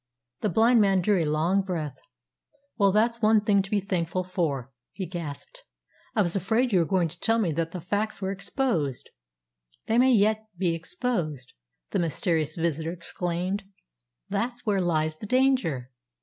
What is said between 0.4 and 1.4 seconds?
blind man drew a